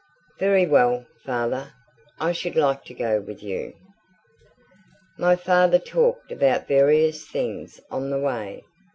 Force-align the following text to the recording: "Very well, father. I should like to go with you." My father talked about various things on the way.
"Very 0.39 0.65
well, 0.65 1.05
father. 1.23 1.73
I 2.19 2.31
should 2.31 2.55
like 2.55 2.83
to 2.85 2.93
go 2.95 3.21
with 3.21 3.43
you." 3.43 3.75
My 5.19 5.35
father 5.35 5.77
talked 5.77 6.31
about 6.31 6.67
various 6.67 7.27
things 7.27 7.79
on 7.91 8.09
the 8.09 8.17
way. 8.19 8.63